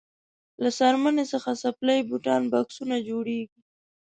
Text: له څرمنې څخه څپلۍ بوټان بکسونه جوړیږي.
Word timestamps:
له 0.61 0.69
څرمنې 0.77 1.25
څخه 1.33 1.49
څپلۍ 1.61 1.99
بوټان 2.09 2.41
بکسونه 2.53 2.95
جوړیږي. 3.09 3.59